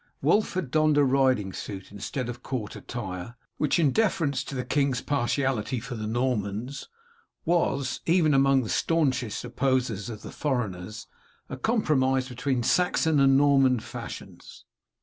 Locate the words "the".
4.55-4.65, 5.93-6.07, 8.63-8.67, 10.23-10.31